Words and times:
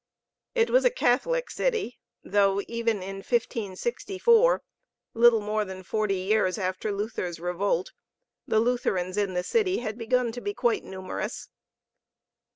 It 0.55 0.71
was 0.71 0.83
a 0.83 0.89
Catholic 0.89 1.51
city, 1.51 1.99
though 2.23 2.59
even 2.67 3.03
in 3.03 3.17
1564, 3.17 4.63
little 5.13 5.41
more 5.41 5.63
than 5.63 5.83
forty 5.83 6.15
years 6.15 6.57
after 6.57 6.91
Luther's 6.91 7.39
revolt, 7.39 7.91
the 8.47 8.59
Lutherans 8.59 9.15
in 9.15 9.35
the 9.35 9.43
city 9.43 9.77
had 9.77 9.99
begun 9.99 10.31
to 10.31 10.41
be 10.41 10.55
quite 10.55 10.83
numerous. 10.83 11.49